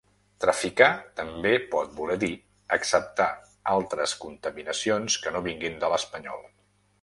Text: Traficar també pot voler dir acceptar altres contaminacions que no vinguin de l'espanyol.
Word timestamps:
Traficar 0.43 0.87
també 1.19 1.51
pot 1.73 1.91
voler 1.99 2.15
dir 2.23 2.29
acceptar 2.77 3.27
altres 3.75 4.15
contaminacions 4.25 5.19
que 5.27 5.35
no 5.37 5.45
vinguin 5.51 5.79
de 5.85 5.93
l'espanyol. 5.95 6.43